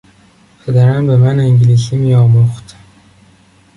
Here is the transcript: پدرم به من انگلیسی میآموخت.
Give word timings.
پدرم 0.65 1.07
به 1.07 1.17
من 1.17 1.39
انگلیسی 1.39 1.95
میآموخت. 1.97 2.75